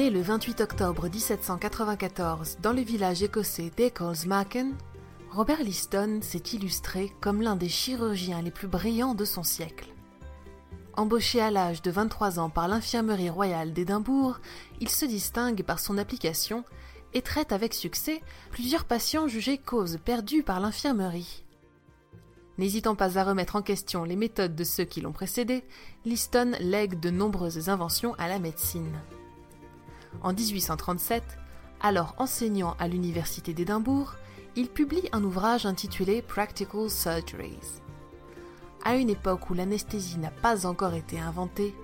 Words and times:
Né 0.00 0.08
le 0.08 0.22
28 0.22 0.62
octobre 0.62 1.10
1794 1.10 2.56
dans 2.62 2.72
le 2.72 2.80
village 2.80 3.22
écossais 3.22 3.70
d'Ecclesmacken, 3.76 4.74
Robert 5.30 5.62
Liston 5.62 6.20
s'est 6.22 6.38
illustré 6.54 7.12
comme 7.20 7.42
l'un 7.42 7.54
des 7.54 7.68
chirurgiens 7.68 8.40
les 8.40 8.50
plus 8.50 8.66
brillants 8.66 9.14
de 9.14 9.26
son 9.26 9.42
siècle. 9.42 9.92
Embauché 10.94 11.42
à 11.42 11.50
l'âge 11.50 11.82
de 11.82 11.90
23 11.90 12.38
ans 12.38 12.48
par 12.48 12.66
l'infirmerie 12.66 13.28
royale 13.28 13.74
d'Édimbourg, 13.74 14.40
il 14.80 14.88
se 14.88 15.04
distingue 15.04 15.62
par 15.64 15.78
son 15.78 15.98
application 15.98 16.64
et 17.12 17.20
traite 17.20 17.52
avec 17.52 17.74
succès 17.74 18.22
plusieurs 18.52 18.86
patients 18.86 19.28
jugés 19.28 19.58
cause 19.58 19.98
perdue 20.02 20.42
par 20.42 20.60
l'infirmerie. 20.60 21.44
N'hésitant 22.56 22.94
pas 22.94 23.18
à 23.18 23.24
remettre 23.24 23.54
en 23.54 23.60
question 23.60 24.04
les 24.04 24.16
méthodes 24.16 24.56
de 24.56 24.64
ceux 24.64 24.84
qui 24.84 25.02
l'ont 25.02 25.12
précédé, 25.12 25.62
Liston 26.06 26.52
lègue 26.58 26.98
de 26.98 27.10
nombreuses 27.10 27.68
inventions 27.68 28.14
à 28.14 28.28
la 28.28 28.38
médecine. 28.38 28.98
En 30.22 30.32
1837, 30.32 31.22
alors 31.80 32.14
enseignant 32.18 32.76
à 32.78 32.88
l'université 32.88 33.54
d'Édimbourg, 33.54 34.14
il 34.56 34.68
publie 34.68 35.08
un 35.12 35.22
ouvrage 35.24 35.66
intitulé 35.66 36.22
Practical 36.22 36.90
Surgeries. 36.90 37.80
À 38.84 38.96
une 38.96 39.10
époque 39.10 39.50
où 39.50 39.54
l'anesthésie 39.54 40.18
n'a 40.18 40.30
pas 40.30 40.66
encore 40.66 40.94
été 40.94 41.18
inventée, 41.18 41.74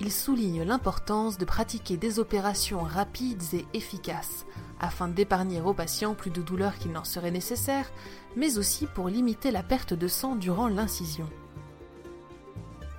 il 0.00 0.12
souligne 0.12 0.62
l'importance 0.62 1.38
de 1.38 1.44
pratiquer 1.44 1.96
des 1.96 2.18
opérations 2.18 2.80
rapides 2.80 3.42
et 3.52 3.66
efficaces 3.74 4.46
afin 4.80 5.08
d'épargner 5.08 5.60
aux 5.60 5.74
patients 5.74 6.14
plus 6.14 6.30
de 6.30 6.40
douleurs 6.40 6.76
qu'il 6.76 6.92
n'en 6.92 7.04
serait 7.04 7.32
nécessaire, 7.32 7.90
mais 8.36 8.58
aussi 8.58 8.86
pour 8.86 9.08
limiter 9.08 9.50
la 9.50 9.62
perte 9.62 9.94
de 9.94 10.06
sang 10.06 10.36
durant 10.36 10.68
l'incision. 10.68 11.28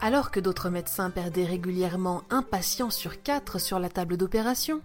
Alors 0.02 0.32
que 0.32 0.40
d'autres 0.40 0.70
médecins 0.70 1.10
perdaient 1.10 1.46
régulièrement 1.46 2.24
un 2.30 2.42
patient 2.42 2.90
sur 2.90 3.22
quatre 3.22 3.60
sur 3.60 3.80
la 3.80 3.90
table 3.90 4.16
d'opération, 4.16 4.82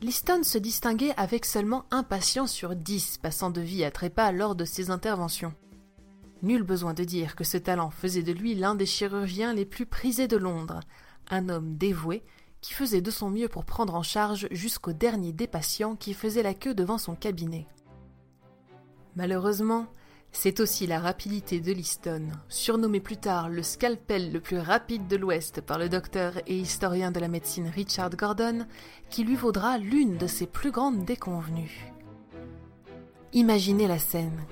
Liston 0.00 0.42
se 0.42 0.56
distinguait 0.56 1.12
avec 1.18 1.44
seulement 1.44 1.84
un 1.90 2.02
patient 2.02 2.46
sur 2.46 2.74
dix 2.74 3.18
passant 3.18 3.50
de 3.50 3.60
vie 3.60 3.84
à 3.84 3.90
trépas 3.90 4.32
lors 4.32 4.54
de 4.54 4.64
ses 4.64 4.90
interventions. 4.90 5.52
Nul 6.42 6.62
besoin 6.62 6.94
de 6.94 7.04
dire 7.04 7.36
que 7.36 7.44
ce 7.44 7.58
talent 7.58 7.90
faisait 7.90 8.22
de 8.22 8.32
lui 8.32 8.54
l'un 8.54 8.74
des 8.74 8.86
chirurgiens 8.86 9.52
les 9.52 9.66
plus 9.66 9.84
prisés 9.84 10.28
de 10.28 10.36
Londres, 10.38 10.80
un 11.28 11.50
homme 11.50 11.76
dévoué 11.76 12.22
qui 12.62 12.72
faisait 12.72 13.02
de 13.02 13.10
son 13.10 13.28
mieux 13.28 13.48
pour 13.48 13.66
prendre 13.66 13.94
en 13.94 14.02
charge 14.02 14.48
jusqu'au 14.50 14.94
dernier 14.94 15.32
des 15.32 15.46
patients 15.46 15.94
qui 15.94 16.14
faisaient 16.14 16.42
la 16.42 16.54
queue 16.54 16.74
devant 16.74 16.98
son 16.98 17.14
cabinet. 17.14 17.66
Malheureusement, 19.14 19.86
c'est 20.36 20.58
aussi 20.58 20.86
la 20.86 20.98
rapidité 20.98 21.60
de 21.60 21.72
Liston, 21.72 22.26
surnommé 22.48 23.00
plus 23.00 23.16
tard 23.16 23.48
le 23.48 23.62
scalpel 23.62 24.32
le 24.32 24.40
plus 24.40 24.58
rapide 24.58 25.06
de 25.06 25.16
l'Ouest 25.16 25.60
par 25.60 25.78
le 25.78 25.88
docteur 25.88 26.34
et 26.48 26.58
historien 26.58 27.12
de 27.12 27.20
la 27.20 27.28
médecine 27.28 27.68
Richard 27.68 28.10
Gordon, 28.10 28.66
qui 29.10 29.24
lui 29.24 29.36
vaudra 29.36 29.78
l'une 29.78 30.18
de 30.18 30.26
ses 30.26 30.46
plus 30.46 30.72
grandes 30.72 31.04
déconvenues. 31.04 31.92
Imaginez 33.32 33.86
la 33.86 33.98
scène. 33.98 34.44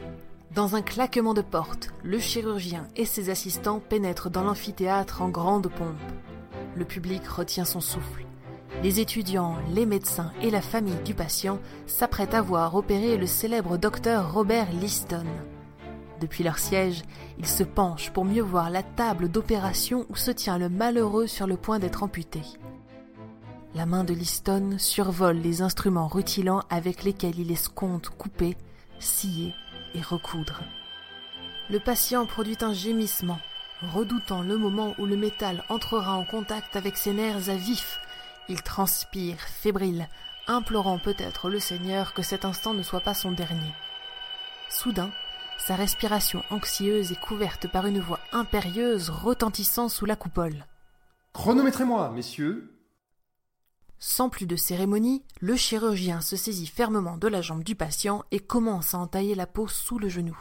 Dans 0.55 0.77
un 0.77 0.83
claquement 0.83 1.35
de 1.35 1.43
porte, 1.43 1.91
le 2.05 2.21
chirurgien 2.21 2.87
et 2.95 3.05
ses 3.05 3.29
assistants 3.29 3.81
pénètrent 3.81 4.31
dans 4.31 4.45
l'amphithéâtre 4.45 5.21
en 5.21 5.31
grande 5.31 5.69
pompe. 5.69 5.97
Le 6.77 6.85
public 6.85 7.27
retient 7.27 7.65
son 7.65 7.81
souffle. 7.81 8.25
Les 8.83 9.01
étudiants, 9.01 9.57
les 9.75 9.85
médecins 9.85 10.33
et 10.43 10.51
la 10.51 10.63
famille 10.63 11.03
du 11.05 11.15
patient 11.15 11.59
s'apprêtent 11.87 12.35
à 12.35 12.41
voir 12.41 12.77
opérer 12.77 13.17
le 13.17 13.27
célèbre 13.27 13.79
docteur 13.79 14.33
Robert 14.33 14.73
Liston. 14.73 15.27
Depuis 16.23 16.45
leur 16.45 16.61
siège, 16.61 17.03
ils 17.41 17.49
se 17.49 17.65
penchent 17.65 18.11
pour 18.11 18.25
mieux 18.25 18.43
voir 18.43 18.71
la 18.71 18.85
table 18.85 19.29
d'opération 19.29 20.07
où 20.09 20.15
se 20.15 20.31
tient 20.31 20.57
le 20.57 20.69
malheureux 20.69 21.27
sur 21.27 21.49
le 21.49 21.57
point 21.57 21.81
d'être 21.81 22.05
amputé. 22.05 22.43
La 23.75 23.87
main 23.87 24.05
de 24.05 24.15
Liston 24.15 24.77
survole 24.79 25.39
les 25.39 25.63
instruments 25.63 26.07
rutilants 26.07 26.63
avec 26.71 27.03
lesquels 27.03 27.41
il 27.41 27.51
escompte 27.51 28.09
couper, 28.11 28.57
scier 29.01 29.53
et 29.97 30.01
recoudre. 30.01 30.61
Le 31.71 31.81
patient 31.81 32.25
produit 32.25 32.59
un 32.61 32.73
gémissement, 32.73 33.41
redoutant 33.93 34.43
le 34.43 34.57
moment 34.57 34.95
où 34.99 35.07
le 35.07 35.17
métal 35.17 35.65
entrera 35.71 36.15
en 36.15 36.25
contact 36.25 36.77
avec 36.77 36.97
ses 36.97 37.15
nerfs 37.15 37.49
à 37.49 37.57
vif. 37.57 37.99
Il 38.49 38.63
transpire, 38.63 39.41
fébrile, 39.41 40.09
implorant 40.47 40.99
peut-être 40.99 41.49
le 41.49 41.59
Seigneur 41.59 42.15
que 42.15 42.23
cet 42.23 42.45
instant 42.45 42.75
ne 42.75 42.85
soit 42.85 43.01
pas 43.01 43.15
son 43.15 43.33
dernier. 43.33 43.73
Soudain, 44.69 45.11
sa 45.67 45.77
respiration 45.77 46.43
anxieuse 46.51 47.13
est 47.13 47.21
couverte 47.21 47.71
par 47.71 47.87
une 47.87 48.01
voix 48.01 48.19
impérieuse 48.33 49.11
retentissant 49.11 49.89
sous 49.89 50.07
la 50.07 50.17
coupole. 50.17 50.67
Chronométrez-moi, 51.35 52.11
messieurs. 52.11 52.77
Sans 54.01 54.29
plus 54.29 54.47
de 54.47 54.57
cérémonie, 54.57 55.23
le 55.41 55.55
chirurgien 55.55 56.21
se 56.21 56.35
saisit 56.35 56.67
fermement 56.67 57.17
de 57.17 57.29
la 57.29 57.43
jambe 57.43 57.63
du 57.63 57.77
patient 57.77 58.25
et 58.33 58.41
commence 58.41 58.95
à 58.95 58.99
entailler 58.99 59.37
la 59.37 59.47
peau 59.47 59.69
sous 59.69 60.01
le 60.01 60.09
genou. 60.09 60.37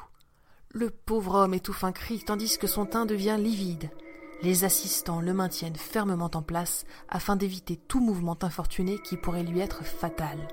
Le 0.72 0.90
pauvre 0.90 1.36
homme 1.36 1.54
étouffe 1.54 1.84
un 1.84 1.92
cri 1.92 2.24
tandis 2.24 2.58
que 2.58 2.66
son 2.66 2.88
teint 2.88 3.06
devient 3.06 3.38
livide. 3.38 3.92
Les 4.42 4.64
assistants 4.64 5.22
le 5.22 5.36
maintiennent 5.36 5.76
fermement 5.76 6.32
en 6.34 6.42
place 6.42 6.84
afin 7.10 7.36
d'éviter 7.36 7.78
tout 7.78 8.00
mouvement 8.00 8.40
infortuné 8.42 8.98
qui 8.98 9.18
pourrait 9.18 9.44
lui 9.44 9.60
être 9.60 9.86
fatal. 9.86 10.48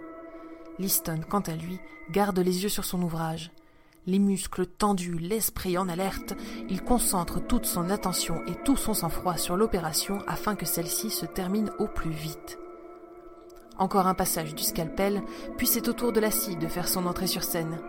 Liston, 0.78 1.22
quant 1.26 1.40
à 1.40 1.54
lui, 1.54 1.80
garde 2.10 2.38
les 2.38 2.64
yeux 2.64 2.68
sur 2.68 2.84
son 2.84 3.00
ouvrage. 3.00 3.50
Les 4.08 4.18
muscles 4.18 4.66
tendus, 4.66 5.18
l'esprit 5.18 5.76
en 5.76 5.86
alerte, 5.86 6.34
il 6.70 6.82
concentre 6.82 7.46
toute 7.46 7.66
son 7.66 7.90
attention 7.90 8.40
et 8.46 8.54
tout 8.64 8.78
son 8.78 8.94
sang-froid 8.94 9.36
sur 9.36 9.54
l'opération 9.54 10.16
afin 10.26 10.54
que 10.54 10.64
celle-ci 10.64 11.10
se 11.10 11.26
termine 11.26 11.70
au 11.78 11.88
plus 11.88 12.08
vite. 12.08 12.58
Encore 13.76 14.06
un 14.06 14.14
passage 14.14 14.54
du 14.54 14.62
scalpel, 14.62 15.22
puis 15.58 15.66
c'est 15.66 15.88
au 15.88 15.92
tour 15.92 16.12
de 16.12 16.20
la 16.20 16.30
scie 16.30 16.56
de 16.56 16.68
faire 16.68 16.88
son 16.88 17.04
entrée 17.04 17.26
sur 17.26 17.44
scène. 17.44 17.80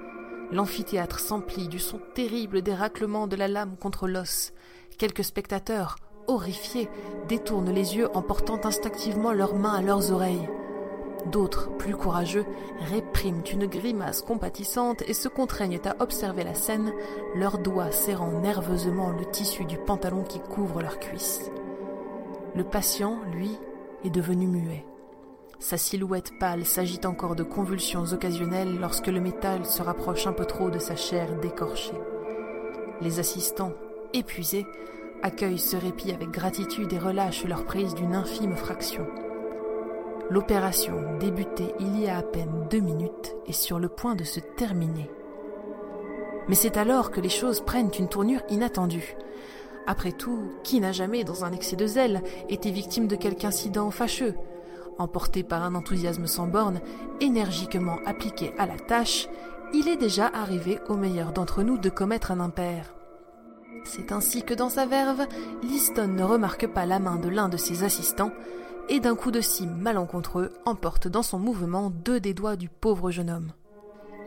L'amphithéâtre 0.51 1.21
s'emplit 1.21 1.69
du 1.69 1.79
son 1.79 2.01
terrible 2.13 2.63
des 2.63 2.73
raclements 2.73 3.27
de 3.27 3.37
la 3.37 3.47
lame 3.47 3.77
contre 3.79 4.09
l'os. 4.09 4.51
Quelques 4.97 5.23
spectateurs, 5.23 5.95
horrifiés, 6.27 6.89
détournent 7.29 7.71
les 7.71 7.95
yeux 7.95 8.09
en 8.13 8.23
portant 8.23 8.59
instinctivement 8.65 9.31
leurs 9.31 9.55
mains 9.55 9.75
à 9.75 9.81
leurs 9.81 10.11
oreilles. 10.11 10.49
D'autres, 11.25 11.69
plus 11.77 11.95
courageux, 11.95 12.45
répriment 12.79 13.43
une 13.51 13.67
grimace 13.67 14.21
compatissante 14.21 15.03
et 15.07 15.13
se 15.13 15.27
contraignent 15.27 15.81
à 15.83 16.01
observer 16.01 16.43
la 16.43 16.53
scène, 16.53 16.93
leurs 17.35 17.57
doigts 17.57 17.91
serrant 17.91 18.39
nerveusement 18.39 19.11
le 19.11 19.25
tissu 19.25 19.65
du 19.65 19.77
pantalon 19.77 20.23
qui 20.23 20.39
couvre 20.39 20.81
leurs 20.81 20.99
cuisses. 20.99 21.51
Le 22.55 22.63
patient, 22.63 23.17
lui, 23.33 23.57
est 24.03 24.09
devenu 24.09 24.47
muet. 24.47 24.85
Sa 25.59 25.77
silhouette 25.77 26.31
pâle 26.39 26.65
s'agite 26.65 27.05
encore 27.05 27.35
de 27.35 27.43
convulsions 27.43 28.05
occasionnelles 28.13 28.79
lorsque 28.79 29.07
le 29.07 29.19
métal 29.19 29.65
se 29.65 29.81
rapproche 29.81 30.25
un 30.25 30.31
peu 30.31 30.45
trop 30.45 30.69
de 30.69 30.79
sa 30.79 30.95
chair 30.95 31.35
décorchée. 31.41 31.99
Les 33.01 33.19
assistants, 33.19 33.73
épuisés, 34.13 34.65
accueillent 35.21 35.59
ce 35.59 35.75
répit 35.75 36.13
avec 36.13 36.31
gratitude 36.31 36.93
et 36.93 36.97
relâchent 36.97 37.43
leur 37.43 37.65
prise 37.65 37.93
d'une 37.93 38.15
infime 38.15 38.55
fraction. 38.55 39.05
L'opération, 40.29 41.17
débutée 41.19 41.73
il 41.79 41.99
y 41.99 42.07
a 42.07 42.17
à 42.17 42.21
peine 42.21 42.67
deux 42.69 42.79
minutes, 42.79 43.35
est 43.47 43.51
sur 43.51 43.79
le 43.79 43.89
point 43.89 44.13
de 44.13 44.23
se 44.23 44.39
terminer. 44.39 45.09
Mais 46.47 46.55
c'est 46.55 46.77
alors 46.77 47.09
que 47.09 47.19
les 47.19 47.29
choses 47.29 47.61
prennent 47.61 47.91
une 47.97 48.09
tournure 48.09 48.41
inattendue. 48.49 49.15
Après 49.87 50.11
tout, 50.11 50.51
qui 50.63 50.79
n'a 50.79 50.91
jamais, 50.91 51.23
dans 51.23 51.45
un 51.45 51.51
excès 51.51 51.75
de 51.75 51.87
zèle, 51.87 52.21
été 52.47 52.69
victime 52.69 53.07
de 53.07 53.15
quelque 53.15 53.45
incident 53.45 53.89
fâcheux 53.89 54.35
Emporté 54.99 55.43
par 55.43 55.63
un 55.63 55.73
enthousiasme 55.75 56.27
sans 56.27 56.45
borne, 56.45 56.81
énergiquement 57.21 57.97
appliqué 58.05 58.53
à 58.57 58.67
la 58.67 58.77
tâche, 58.77 59.29
il 59.73 59.87
est 59.87 59.97
déjà 59.97 60.27
arrivé 60.27 60.79
au 60.89 60.95
meilleur 60.95 61.31
d'entre 61.31 61.63
nous 61.63 61.77
de 61.77 61.89
commettre 61.89 62.31
un 62.31 62.39
impair. 62.39 62.98
C'est 63.83 64.11
ainsi 64.11 64.43
que 64.43 64.53
dans 64.53 64.69
sa 64.69 64.85
verve, 64.85 65.25
Liston 65.63 66.07
ne 66.07 66.23
remarque 66.23 66.67
pas 66.67 66.85
la 66.85 66.99
main 66.99 67.17
de 67.17 67.29
l'un 67.29 67.49
de 67.49 67.57
ses 67.57 67.83
assistants, 67.83 68.31
et 68.89 68.99
d'un 68.99 69.15
coup 69.15 69.31
de 69.31 69.41
scie 69.41 69.67
malencontreux 69.67 70.51
emporte 70.65 71.07
dans 71.07 71.23
son 71.23 71.39
mouvement 71.39 71.91
deux 71.91 72.19
des 72.19 72.33
doigts 72.33 72.55
du 72.55 72.69
pauvre 72.69 73.11
jeune 73.11 73.29
homme. 73.29 73.51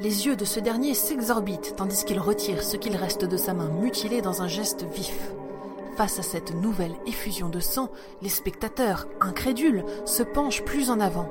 Les 0.00 0.26
yeux 0.26 0.36
de 0.36 0.44
ce 0.44 0.60
dernier 0.60 0.94
s'exorbitent 0.94 1.74
tandis 1.76 2.04
qu'il 2.04 2.18
retire 2.18 2.62
ce 2.62 2.76
qu'il 2.76 2.96
reste 2.96 3.24
de 3.24 3.36
sa 3.36 3.54
main 3.54 3.68
mutilée 3.68 4.22
dans 4.22 4.42
un 4.42 4.48
geste 4.48 4.84
vif. 4.84 5.32
Face 5.96 6.18
à 6.18 6.22
cette 6.22 6.54
nouvelle 6.54 6.94
effusion 7.06 7.48
de 7.48 7.60
sang, 7.60 7.90
les 8.22 8.28
spectateurs, 8.28 9.06
incrédules, 9.20 9.84
se 10.06 10.22
penchent 10.22 10.64
plus 10.64 10.90
en 10.90 11.00
avant. 11.00 11.28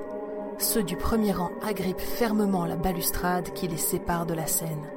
Ceux 0.60 0.84
du 0.84 0.96
premier 0.96 1.32
rang 1.32 1.52
agrippent 1.64 2.00
fermement 2.00 2.66
la 2.66 2.76
balustrade 2.76 3.52
qui 3.54 3.68
les 3.68 3.78
sépare 3.78 4.26
de 4.26 4.36
la 4.36 4.46
scène. 4.46 4.88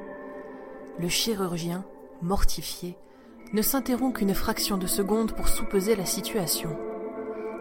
Le 0.98 1.08
chirurgien, 1.08 1.84
mortifié, 2.20 2.98
ne 3.54 3.62
s'interrompt 3.62 4.16
qu'une 4.16 4.34
fraction 4.34 4.76
de 4.76 4.88
seconde 4.88 5.32
pour 5.32 5.48
soupeser 5.48 5.94
la 5.94 6.04
situation. 6.04 6.76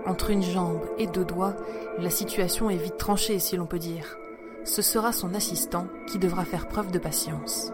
Entre 0.07 0.31
une 0.31 0.41
jambe 0.41 0.81
et 0.97 1.05
deux 1.05 1.23
doigts, 1.23 1.55
la 1.99 2.09
situation 2.09 2.71
est 2.71 2.77
vite 2.77 2.97
tranchée 2.97 3.37
si 3.37 3.55
l'on 3.55 3.67
peut 3.67 3.77
dire. 3.77 4.17
Ce 4.63 4.81
sera 4.81 5.11
son 5.11 5.35
assistant 5.35 5.87
qui 6.07 6.17
devra 6.17 6.45
faire 6.45 6.67
preuve 6.67 6.91
de 6.91 6.97
patience. 6.97 7.71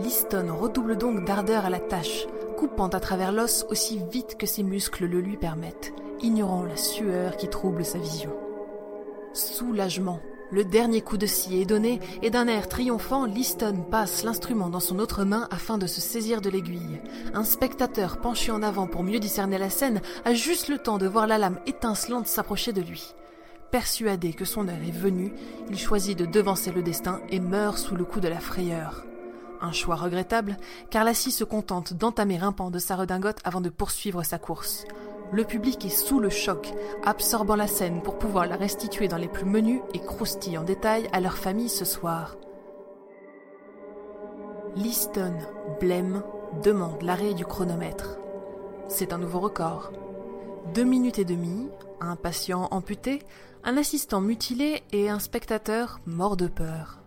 Liston 0.00 0.52
redouble 0.52 0.98
donc 0.98 1.24
d'ardeur 1.24 1.64
à 1.64 1.70
la 1.70 1.78
tâche, 1.78 2.26
coupant 2.56 2.88
à 2.88 2.98
travers 2.98 3.30
l'os 3.30 3.64
aussi 3.70 4.02
vite 4.10 4.36
que 4.36 4.46
ses 4.46 4.64
muscles 4.64 5.06
le 5.06 5.20
lui 5.20 5.36
permettent, 5.36 5.94
ignorant 6.22 6.64
la 6.64 6.76
sueur 6.76 7.36
qui 7.36 7.48
trouble 7.48 7.84
sa 7.84 7.98
vision. 7.98 8.32
Soulagement. 9.32 10.18
Le 10.52 10.62
dernier 10.62 11.00
coup 11.00 11.16
de 11.16 11.26
scie 11.26 11.60
est 11.60 11.66
donné 11.66 12.00
et 12.22 12.30
d'un 12.30 12.46
air 12.46 12.68
triomphant, 12.68 13.24
Liston 13.24 13.84
passe 13.90 14.22
l'instrument 14.22 14.68
dans 14.68 14.80
son 14.80 15.00
autre 15.00 15.24
main 15.24 15.48
afin 15.50 15.76
de 15.76 15.88
se 15.88 16.00
saisir 16.00 16.40
de 16.40 16.48
l'aiguille. 16.48 17.00
Un 17.34 17.42
spectateur 17.42 18.18
penché 18.18 18.52
en 18.52 18.62
avant 18.62 18.86
pour 18.86 19.02
mieux 19.02 19.18
discerner 19.18 19.58
la 19.58 19.70
scène 19.70 20.00
a 20.24 20.34
juste 20.34 20.68
le 20.68 20.78
temps 20.78 20.98
de 20.98 21.08
voir 21.08 21.26
la 21.26 21.38
lame 21.38 21.58
étincelante 21.66 22.28
s'approcher 22.28 22.72
de 22.72 22.80
lui. 22.80 23.14
Persuadé 23.72 24.32
que 24.32 24.44
son 24.44 24.68
heure 24.68 24.82
est 24.86 24.96
venue, 24.96 25.32
il 25.68 25.78
choisit 25.78 26.16
de 26.16 26.26
devancer 26.26 26.70
le 26.70 26.82
destin 26.82 27.20
et 27.28 27.40
meurt 27.40 27.78
sous 27.78 27.96
le 27.96 28.04
coup 28.04 28.20
de 28.20 28.28
la 28.28 28.38
frayeur. 28.38 29.04
Un 29.60 29.72
choix 29.72 29.96
regrettable, 29.96 30.58
car 30.90 31.02
la 31.02 31.14
scie 31.14 31.32
se 31.32 31.42
contente 31.42 31.92
d'entamer 31.94 32.38
un 32.38 32.52
pan 32.52 32.70
de 32.70 32.78
sa 32.78 32.94
redingote 32.94 33.40
avant 33.42 33.60
de 33.60 33.70
poursuivre 33.70 34.22
sa 34.22 34.38
course. 34.38 34.84
Le 35.32 35.44
public 35.44 35.84
est 35.84 35.88
sous 35.88 36.20
le 36.20 36.30
choc, 36.30 36.72
absorbant 37.04 37.56
la 37.56 37.66
scène 37.66 38.00
pour 38.00 38.18
pouvoir 38.18 38.46
la 38.46 38.56
restituer 38.56 39.08
dans 39.08 39.16
les 39.16 39.28
plus 39.28 39.44
menus 39.44 39.80
et 39.92 39.98
croustillants 39.98 40.62
détails 40.62 41.08
à 41.12 41.20
leur 41.20 41.36
famille 41.36 41.68
ce 41.68 41.84
soir. 41.84 42.36
Liston, 44.76 45.34
blême, 45.80 46.22
demande 46.62 47.02
l'arrêt 47.02 47.34
du 47.34 47.44
chronomètre. 47.44 48.18
C'est 48.88 49.12
un 49.12 49.18
nouveau 49.18 49.40
record. 49.40 49.92
Deux 50.74 50.84
minutes 50.84 51.18
et 51.18 51.24
demie, 51.24 51.68
un 52.00 52.14
patient 52.14 52.68
amputé, 52.70 53.22
un 53.64 53.76
assistant 53.76 54.20
mutilé 54.20 54.84
et 54.92 55.08
un 55.08 55.18
spectateur 55.18 55.98
mort 56.06 56.36
de 56.36 56.46
peur. 56.46 57.00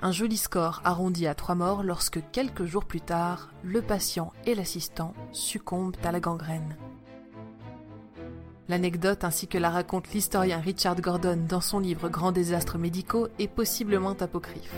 Un 0.00 0.12
joli 0.12 0.36
score 0.36 0.80
arrondi 0.84 1.26
à 1.26 1.34
trois 1.34 1.54
morts 1.54 1.82
lorsque 1.82 2.20
quelques 2.30 2.64
jours 2.66 2.84
plus 2.84 3.00
tard, 3.00 3.50
le 3.62 3.80
patient 3.80 4.32
et 4.44 4.54
l'assistant 4.54 5.14
succombent 5.32 5.96
à 6.04 6.12
la 6.12 6.20
gangrène. 6.20 6.76
L'anecdote 8.68 9.24
ainsi 9.24 9.48
que 9.48 9.56
la 9.56 9.70
raconte 9.70 10.12
l'historien 10.12 10.60
Richard 10.60 11.00
Gordon 11.00 11.38
dans 11.48 11.62
son 11.62 11.78
livre 11.78 12.10
Grands 12.10 12.32
désastres 12.32 12.76
médicaux 12.76 13.28
est 13.38 13.48
possiblement 13.48 14.14
apocryphe. 14.20 14.74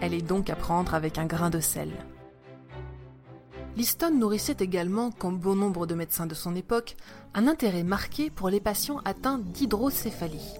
Elle 0.00 0.14
est 0.14 0.22
donc 0.22 0.50
à 0.50 0.56
prendre 0.56 0.94
avec 0.94 1.16
un 1.18 1.26
grain 1.26 1.48
de 1.48 1.60
sel. 1.60 1.92
Liston 3.76 4.10
nourrissait 4.10 4.56
également, 4.58 5.12
comme 5.12 5.38
bon 5.38 5.54
nombre 5.54 5.86
de 5.86 5.94
médecins 5.94 6.26
de 6.26 6.34
son 6.34 6.56
époque, 6.56 6.96
un 7.34 7.46
intérêt 7.46 7.84
marqué 7.84 8.30
pour 8.30 8.48
les 8.48 8.60
patients 8.60 9.00
atteints 9.04 9.38
d'hydrocéphalie. 9.38 10.54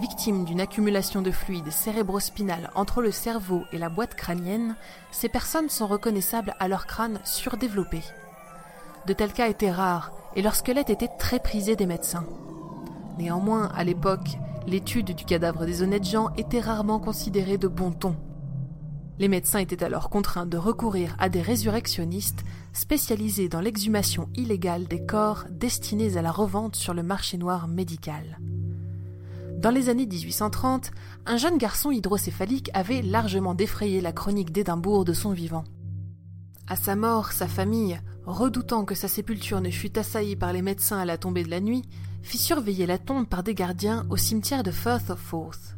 Victimes 0.00 0.44
d'une 0.44 0.60
accumulation 0.60 1.20
de 1.20 1.30
fluide 1.30 1.70
cérébrospinal 1.70 2.70
entre 2.74 3.02
le 3.02 3.12
cerveau 3.12 3.62
et 3.72 3.78
la 3.78 3.90
boîte 3.90 4.14
crânienne, 4.14 4.74
ces 5.10 5.28
personnes 5.28 5.68
sont 5.68 5.86
reconnaissables 5.86 6.54
à 6.58 6.66
leur 6.66 6.86
crâne 6.86 7.20
surdéveloppé. 7.24 8.02
De 9.06 9.12
tels 9.12 9.32
cas 9.32 9.48
étaient 9.48 9.70
rares 9.70 10.12
et 10.34 10.42
leur 10.42 10.54
squelette 10.54 10.90
était 10.90 11.10
très 11.18 11.38
prisé 11.38 11.76
des 11.76 11.86
médecins. 11.86 12.26
Néanmoins, 13.18 13.70
à 13.74 13.84
l'époque, 13.84 14.38
l'étude 14.66 15.14
du 15.14 15.24
cadavre 15.24 15.66
des 15.66 15.82
honnêtes 15.82 16.04
gens 16.04 16.30
était 16.36 16.60
rarement 16.60 16.98
considérée 16.98 17.58
de 17.58 17.68
bon 17.68 17.92
ton. 17.92 18.16
Les 19.18 19.28
médecins 19.28 19.60
étaient 19.60 19.84
alors 19.84 20.10
contraints 20.10 20.46
de 20.46 20.56
recourir 20.56 21.14
à 21.20 21.28
des 21.28 21.42
résurrectionnistes 21.42 22.44
spécialisés 22.72 23.48
dans 23.48 23.60
l'exhumation 23.60 24.28
illégale 24.34 24.88
des 24.88 25.04
corps 25.04 25.44
destinés 25.50 26.16
à 26.16 26.22
la 26.22 26.32
revente 26.32 26.74
sur 26.74 26.94
le 26.94 27.04
marché 27.04 27.38
noir 27.38 27.68
médical. 27.68 28.38
Dans 29.58 29.70
les 29.70 29.88
années 29.88 30.06
1830, 30.06 30.90
un 31.26 31.36
jeune 31.36 31.58
garçon 31.58 31.92
hydrocéphalique 31.92 32.70
avait 32.74 33.02
largement 33.02 33.54
défrayé 33.54 34.00
la 34.00 34.12
chronique 34.12 34.50
d'Édimbourg 34.50 35.04
de 35.04 35.12
son 35.12 35.30
vivant. 35.30 35.64
À 36.66 36.76
sa 36.76 36.96
mort, 36.96 37.32
sa 37.32 37.46
famille, 37.46 38.00
redoutant 38.26 38.84
que 38.84 38.94
sa 38.94 39.08
sépulture 39.08 39.60
ne 39.60 39.70
fût 39.70 39.98
assaillie 39.98 40.36
par 40.36 40.52
les 40.52 40.62
médecins 40.62 40.98
à 40.98 41.04
la 41.04 41.18
tombée 41.18 41.44
de 41.44 41.50
la 41.50 41.60
nuit, 41.60 41.82
fit 42.22 42.38
surveiller 42.38 42.86
la 42.86 42.98
tombe 42.98 43.26
par 43.26 43.42
des 43.42 43.54
gardiens 43.54 44.06
au 44.10 44.16
cimetière 44.16 44.62
de 44.62 44.70
Firth 44.70 45.10
of 45.10 45.18
Forth. 45.18 45.76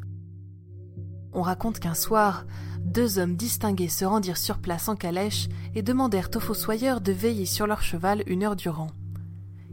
On 1.32 1.42
raconte 1.42 1.80
qu'un 1.80 1.94
soir, 1.94 2.46
deux 2.80 3.18
hommes 3.18 3.36
distingués 3.36 3.88
se 3.88 4.04
rendirent 4.04 4.36
sur 4.36 4.58
place 4.58 4.88
en 4.88 4.96
calèche 4.96 5.48
et 5.74 5.82
demandèrent 5.82 6.30
aux 6.34 6.40
fossoyeurs 6.40 7.00
de 7.00 7.12
veiller 7.12 7.46
sur 7.46 7.66
leur 7.66 7.82
cheval 7.82 8.22
une 8.26 8.44
heure 8.44 8.56
durant. 8.56 8.90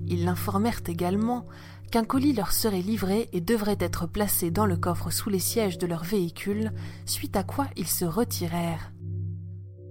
Ils 0.07 0.25
l'informèrent 0.25 0.81
également 0.87 1.45
qu'un 1.91 2.03
colis 2.03 2.33
leur 2.33 2.51
serait 2.51 2.81
livré 2.81 3.29
et 3.33 3.39
devrait 3.39 3.77
être 3.79 4.07
placé 4.07 4.49
dans 4.49 4.65
le 4.65 4.75
coffre 4.75 5.11
sous 5.11 5.29
les 5.29 5.39
sièges 5.39 5.77
de 5.77 5.85
leur 5.85 6.03
véhicule, 6.03 6.71
suite 7.05 7.37
à 7.37 7.43
quoi 7.43 7.67
ils 7.77 7.87
se 7.87 8.03
retirèrent. 8.03 8.91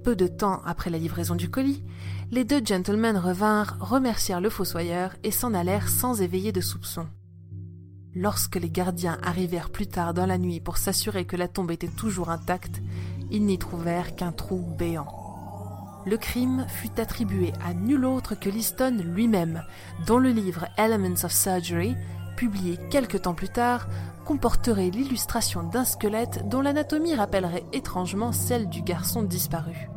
Peu 0.02 0.16
de 0.16 0.26
temps 0.26 0.60
après 0.64 0.90
la 0.90 0.98
livraison 0.98 1.36
du 1.36 1.48
colis, 1.48 1.84
les 2.32 2.44
deux 2.44 2.62
gentlemen 2.64 3.18
revinrent, 3.18 3.76
remercièrent 3.78 4.40
le 4.40 4.48
fossoyeur 4.48 5.14
et 5.22 5.30
s'en 5.30 5.52
allèrent 5.52 5.90
sans 5.90 6.22
éveiller 6.22 6.50
de 6.50 6.62
soupçons. 6.62 7.06
Lorsque 8.14 8.56
les 8.56 8.70
gardiens 8.70 9.18
arrivèrent 9.22 9.68
plus 9.68 9.86
tard 9.86 10.14
dans 10.14 10.24
la 10.24 10.38
nuit 10.38 10.58
pour 10.58 10.78
s'assurer 10.78 11.26
que 11.26 11.36
la 11.36 11.46
tombe 11.46 11.70
était 11.70 11.88
toujours 11.88 12.30
intacte, 12.30 12.80
ils 13.30 13.44
n'y 13.44 13.58
trouvèrent 13.58 14.16
qu'un 14.16 14.32
trou 14.32 14.64
béant. 14.78 15.06
Le 16.06 16.16
crime 16.16 16.64
fut 16.68 16.98
attribué 16.98 17.52
à 17.62 17.74
nul 17.74 18.06
autre 18.06 18.34
que 18.34 18.48
Liston 18.48 18.96
lui-même, 19.04 19.62
dont 20.06 20.18
le 20.18 20.30
livre 20.30 20.68
Elements 20.78 21.24
of 21.24 21.32
Surgery, 21.32 21.94
publié 22.38 22.78
quelque 22.90 23.18
temps 23.18 23.34
plus 23.34 23.50
tard, 23.50 23.88
comporterait 24.24 24.88
l'illustration 24.88 25.64
d'un 25.64 25.84
squelette 25.84 26.48
dont 26.48 26.62
l'anatomie 26.62 27.14
rappellerait 27.14 27.66
étrangement 27.74 28.32
celle 28.32 28.70
du 28.70 28.80
garçon 28.80 29.22
disparu. 29.22 29.90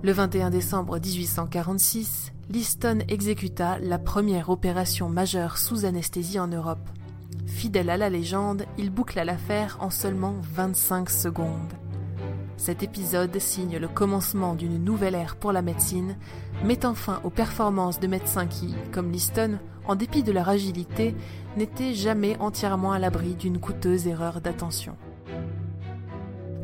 Le 0.00 0.12
21 0.12 0.50
décembre 0.50 1.00
1846, 1.00 2.32
Liston 2.50 3.00
exécuta 3.08 3.80
la 3.80 3.98
première 3.98 4.48
opération 4.48 5.08
majeure 5.08 5.58
sous 5.58 5.84
anesthésie 5.84 6.38
en 6.38 6.46
Europe. 6.46 6.88
Fidèle 7.46 7.90
à 7.90 7.96
la 7.96 8.08
légende, 8.08 8.64
il 8.78 8.90
boucla 8.90 9.24
l'affaire 9.24 9.76
en 9.80 9.90
seulement 9.90 10.36
25 10.54 11.10
secondes. 11.10 11.72
Cet 12.56 12.84
épisode 12.84 13.36
signe 13.40 13.76
le 13.78 13.88
commencement 13.88 14.54
d'une 14.54 14.78
nouvelle 14.84 15.16
ère 15.16 15.34
pour 15.34 15.50
la 15.50 15.62
médecine, 15.62 16.16
mettant 16.64 16.94
fin 16.94 17.20
aux 17.24 17.30
performances 17.30 17.98
de 17.98 18.06
médecins 18.06 18.46
qui, 18.46 18.76
comme 18.92 19.10
Liston, 19.10 19.58
en 19.84 19.96
dépit 19.96 20.22
de 20.22 20.30
leur 20.30 20.48
agilité, 20.48 21.16
n'étaient 21.56 21.94
jamais 21.94 22.36
entièrement 22.38 22.92
à 22.92 23.00
l'abri 23.00 23.34
d'une 23.34 23.58
coûteuse 23.58 24.06
erreur 24.06 24.40
d'attention. 24.40 24.96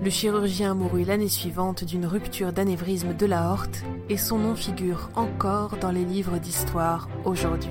Le 0.02 0.10
chirurgien 0.10 0.74
mourut 0.74 1.04
l'année 1.04 1.28
suivante 1.28 1.84
d'une 1.84 2.06
rupture 2.06 2.52
d'anévrisme 2.52 3.14
de 3.14 3.26
la 3.26 3.50
horte 3.50 3.82
et 4.08 4.16
son 4.16 4.38
nom 4.38 4.54
figure 4.54 5.10
encore 5.14 5.76
dans 5.80 5.90
les 5.90 6.04
livres 6.04 6.38
d'histoire 6.38 7.08
aujourd'hui. 7.24 7.70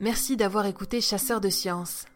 Merci 0.00 0.38
d'avoir 0.38 0.64
écouté 0.64 1.02
Chasseur 1.02 1.42
de 1.42 1.50
Sciences. 1.50 2.06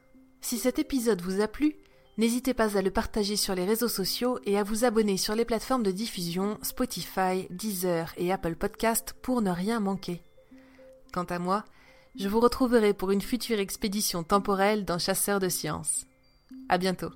Si 0.40 0.56
cet 0.56 0.78
épisode 0.78 1.20
vous 1.20 1.42
a 1.42 1.48
plu, 1.48 1.76
n'hésitez 2.16 2.54
pas 2.54 2.78
à 2.78 2.82
le 2.82 2.90
partager 2.90 3.36
sur 3.36 3.54
les 3.54 3.66
réseaux 3.66 3.88
sociaux 3.88 4.38
et 4.46 4.58
à 4.58 4.62
vous 4.62 4.86
abonner 4.86 5.18
sur 5.18 5.34
les 5.34 5.44
plateformes 5.44 5.82
de 5.82 5.90
diffusion 5.90 6.56
Spotify, 6.62 7.46
Deezer 7.50 8.14
et 8.16 8.32
Apple 8.32 8.56
Podcast 8.56 9.14
pour 9.20 9.42
ne 9.42 9.50
rien 9.50 9.80
manquer. 9.80 10.22
Quant 11.12 11.24
à 11.24 11.38
moi, 11.38 11.66
je 12.16 12.26
vous 12.26 12.40
retrouverai 12.40 12.94
pour 12.94 13.10
une 13.10 13.20
future 13.20 13.58
expédition 13.58 14.22
temporelle 14.22 14.86
dans 14.86 14.98
Chasseur 14.98 15.38
de 15.38 15.50
Sciences. 15.50 16.06
À 16.70 16.78
bientôt. 16.78 17.10